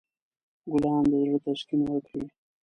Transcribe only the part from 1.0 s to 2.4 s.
د زړه تسکین ورکوي.